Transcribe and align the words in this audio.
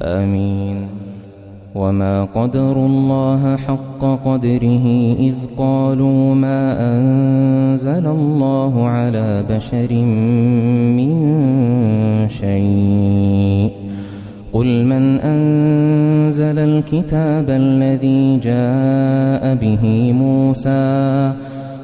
آمين. 0.00 0.86
وما 1.74 2.24
قدروا 2.24 2.86
الله 2.86 3.56
حق 3.56 4.24
قدره 4.24 5.14
إذ 5.18 5.34
قالوا 5.58 6.34
ما 6.34 6.76
أنزل 6.80 8.06
الله 8.06 8.86
على 8.86 9.44
بشر 9.50 9.94
من 10.96 11.12
شيء. 12.28 13.70
قل 14.52 14.84
من 14.84 15.20
أنزل 15.20 16.58
الكتاب 16.58 17.50
الذي 17.50 18.38
جاء 18.38 19.54
به 19.54 20.12
موسى 20.12 21.32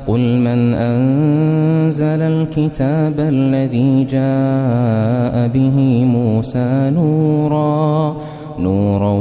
قل 0.08 0.38
من 0.38 0.74
أنزل 0.74 2.02
الكتاب 2.04 3.14
الذي 3.18 4.04
جاء 4.04 5.48
به 5.48 6.04
موسى 6.04 6.90
نورا 6.94 8.16
نورا 8.58 9.12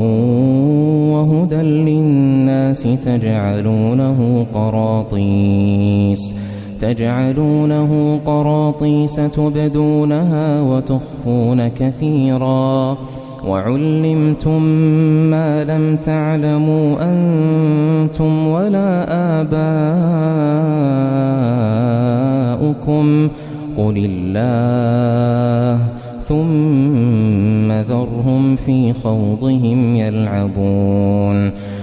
وهدى 1.13 1.55
للناس 1.55 2.87
تجعلونه 3.05 4.45
قراطيس 4.53 6.35
تجعلونه 6.81 8.19
قراطيس 8.25 9.15
تبدونها 9.15 10.61
وتخفون 10.61 11.67
كثيرا. 11.67 12.97
وعلمتم 13.47 14.61
ما 15.31 15.63
لم 15.63 15.95
تعلموا 15.95 16.97
أنتم 17.01 18.47
ولا 18.47 19.05
آباؤكم. 22.61 23.29
قل 23.77 24.09
الله 24.09 25.79
ثم 26.27 27.71
ذرهم 27.71 28.55
في 28.55 28.93
خوضهم 28.93 29.95
يلعبون. 29.95 31.51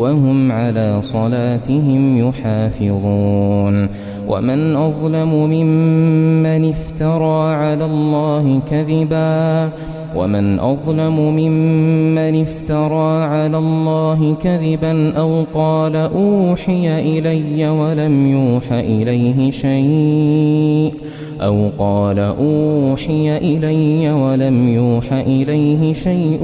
وهم 0.00 0.52
على 0.52 1.02
صلاتهم 1.02 2.28
يحافظون. 2.28 3.88
ومن 4.28 4.76
أظلم 4.76 5.34
ممن 5.34 6.68
افترى 6.70 7.54
على 7.54 7.84
الله 7.84 8.60
كذبا. 8.70 9.70
ومن 10.16 10.58
أظلم 10.58 11.16
ممن 11.20 12.42
افترى 12.42 13.22
على 13.24 13.58
الله 13.58 14.36
كذبا 14.42 15.12
أو 15.16 15.44
قال 15.54 15.96
أوحي 15.96 17.00
إلي 17.00 17.68
ولم 17.68 18.26
يوح 18.26 18.72
إليه 18.72 19.50
شيء. 19.50 20.94
أو 21.40 21.70
قال 21.78 22.18
أوحي 22.18 23.36
إلي 23.36 24.12
ولم 24.12 24.68
يوح 24.68 25.12
إليه 25.12 25.92
شيء 25.92 26.38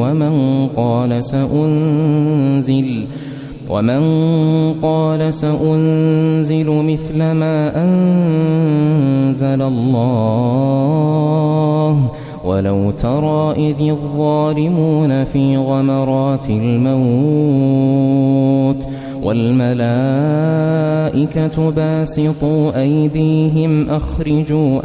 ومن 0.00 0.66
قال 0.76 1.24
سأنزل 1.24 3.04
ومن 3.70 4.02
قال 4.82 5.34
سأنزل 5.34 6.70
مثل 6.70 7.18
ما 7.18 7.84
أنزل 7.84 9.62
الله 9.62 10.84
ولو 12.44 12.90
ترى 12.90 13.52
إذ 13.70 13.88
الظالمون 13.90 15.24
في 15.24 15.56
غمرات 15.56 16.50
الموت 16.50 17.94
والملائكة 19.24 20.84
باسطوا 21.70 22.80
أيديهم 22.80 23.90
أخرجوا 23.90 24.80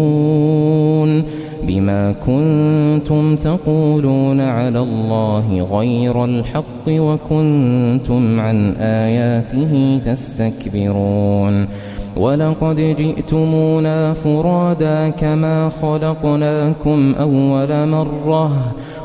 بما 1.68 2.12
كنتم 2.12 3.36
تقولون 3.36 4.40
على 4.40 4.78
الله 4.78 5.66
غير 5.78 6.24
الحق 6.24 6.88
وكنتم 6.88 8.40
عن 8.40 8.72
آياته 8.76 10.00
تستكبرون. 10.04 11.68
ولقد 12.16 12.76
جئتمونا 12.76 14.14
فرادا 14.14 15.08
كما 15.08 15.70
خلقناكم 15.82 17.14
أول 17.20 17.88
مرة 17.88 18.52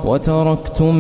وتركتم 0.06 0.96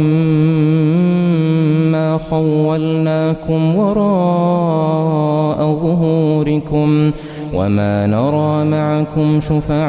ما 1.91 2.17
خولناكم 2.17 3.75
وراء 3.75 5.57
ظهوركم 5.75 7.11
وما 7.53 8.07
نرى 8.07 8.65
معكم 8.65 9.39
شفعاءكم 9.41 9.83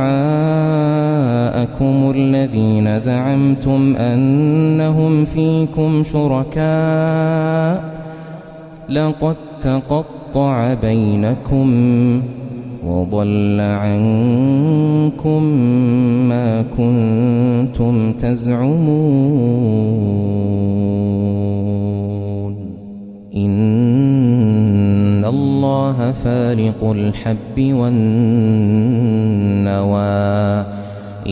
الذين 2.17 3.01
زعمتم 3.01 3.97
أنهم 3.97 5.25
فيكم 5.25 6.05
شركاء 6.05 7.95
لقد 8.89 9.37
تقطع 9.61 10.75
بينكم 10.75 11.69
وضل 12.87 13.61
عنكم 13.61 15.43
ما 16.29 16.63
كنتم 16.63 18.13
تزعمون. 18.13 19.35
إن 23.37 25.25
الله 25.25 26.13
فالق 26.13 26.85
الحب 26.85 27.59
والنوى. 27.59 28.15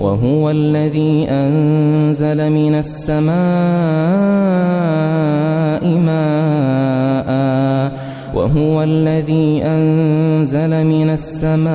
وهو 0.00 0.50
الذي 0.50 1.26
أنزل 1.30 2.50
من 2.50 2.74
السماء 2.74 3.34
ماء. 5.88 7.28
وهو 8.34 8.82
الذي 8.82 9.62
أنزل 9.64 10.84
من 10.84 11.10
السماء 11.10 11.70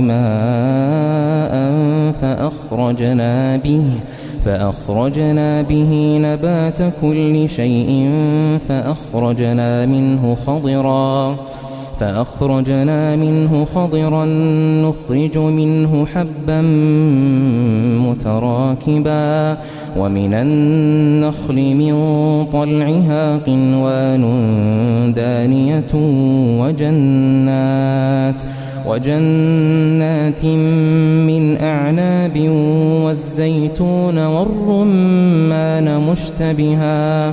ماء 0.00 1.54
فأخرجنا 2.12 3.56
به 3.56 3.84
فأخرجنا 4.44 5.62
به 5.62 6.18
نبات 6.22 6.78
كل 7.02 7.48
شيء 7.48 8.10
فأخرجنا 8.68 9.86
منه 9.86 10.34
خضرا. 10.34 11.36
فأخرجنا 11.98 13.16
منه 13.16 13.64
خضرا 13.64 14.24
نخرج 14.84 15.38
منه 15.38 16.06
حبا 16.06 16.60
متراكبا. 18.06 19.58
ومن 19.96 20.34
النخل 20.34 21.74
من 21.74 21.94
طلعها 22.44 23.36
قنوان 23.36 24.24
دانية 25.16 25.92
وجنات 26.60 28.42
وجنات 28.86 30.44
من 31.28 31.56
أعناب 31.60 32.48
والزيتون 33.04 34.18
والرمان 34.26 36.00
مشتبها. 36.00 37.32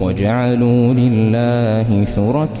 وجعلوا 0.00 0.94
لله 0.94 2.04
شركاء 2.16 2.60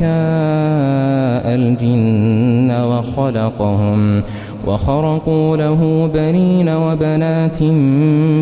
الجن 1.54 2.70
وخلقهم 2.70 4.22
وخرقوا 4.66 5.56
له 5.56 6.10
بنين 6.14 6.68
وبنات 6.68 7.62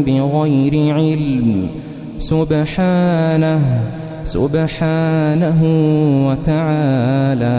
بغير 0.06 0.94
علم 0.94 1.68
سبحانه 2.18 3.60
سبحانه 4.24 5.60
وتعالى 6.28 7.58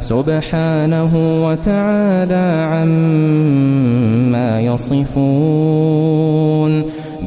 سبحانه 0.00 1.12
وتعالى 1.46 2.68
عما 2.72 4.60
يصفون 4.60 6.12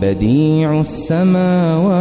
بديع 0.01 0.81
السماوات 0.81 1.95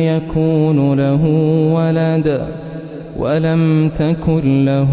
يكون 0.00 0.94
له 0.94 1.24
ولد 1.74 2.46
ولم 3.18 3.88
تكن 3.88 4.64
له 4.64 4.92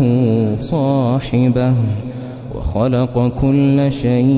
صاحبة 0.59 1.73
وخلق 2.55 3.27
كل 3.41 3.91
شيء. 3.91 4.29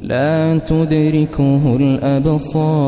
لا 0.02 0.58
تدركه 0.58 1.76
الأبصار. 1.76 2.86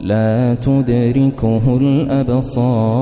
لا 0.00 0.54
تدركه 0.54 1.76
الأبصار. 1.76 2.94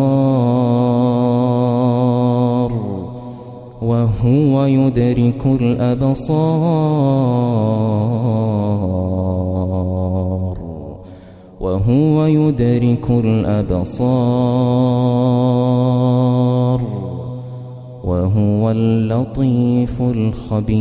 وهو 3.83 4.65
يدرك 4.65 5.47
الأبصار. 5.47 7.13
وهو 11.63 12.27
يدرك 12.27 13.11
الأبصار 13.11 14.03
وهو 18.05 18.71
اللطيف 18.71 20.03
الخبير. 20.03 20.73